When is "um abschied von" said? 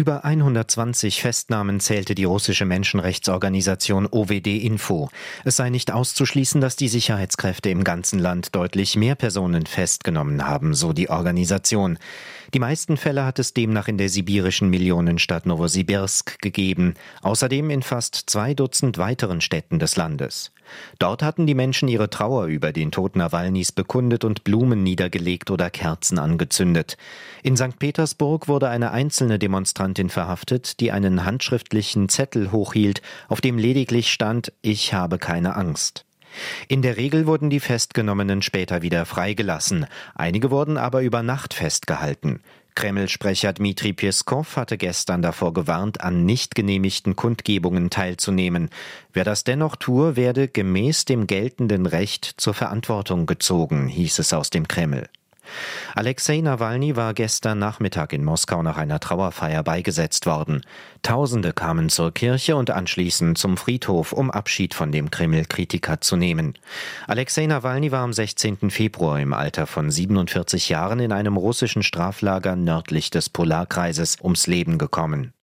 64.12-64.92